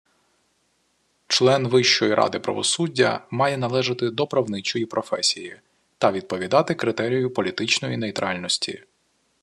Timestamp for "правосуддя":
2.39-3.27